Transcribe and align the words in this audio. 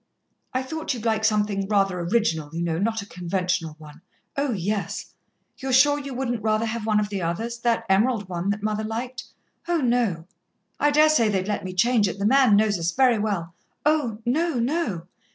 "I 0.51 0.63
thought 0.63 0.95
you'd 0.95 1.05
like 1.05 1.23
something 1.23 1.67
rather 1.67 1.99
original, 1.99 2.49
you 2.55 2.63
know, 2.63 2.79
not 2.79 3.03
a 3.03 3.05
conventional 3.05 3.75
one." 3.77 4.01
"Oh, 4.35 4.51
yes!" 4.51 5.13
"You're 5.59 5.71
sure 5.71 5.99
you 5.99 6.15
wouldn't 6.15 6.41
rather 6.41 6.65
have 6.65 6.87
one 6.87 6.99
of 6.99 7.09
the 7.09 7.21
others 7.21 7.59
that 7.59 7.85
emerald 7.87 8.27
one 8.27 8.49
that 8.49 8.63
mother 8.63 8.83
liked?" 8.83 9.25
"Oh, 9.67 9.77
no." 9.77 10.25
"I 10.79 10.89
dare 10.89 11.07
say 11.09 11.29
they'd 11.29 11.47
let 11.47 11.63
me 11.63 11.73
change 11.75 12.07
it, 12.07 12.17
the 12.17 12.25
man 12.25 12.55
knows 12.55 12.79
us 12.79 12.91
very 12.91 13.19
well." 13.19 13.53
"Oh, 13.85 14.17
no, 14.25 14.55
no." 14.57 15.05